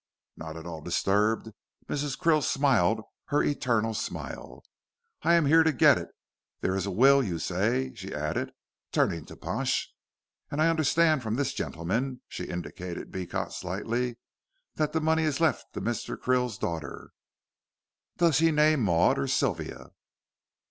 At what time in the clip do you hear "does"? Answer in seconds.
18.17-18.39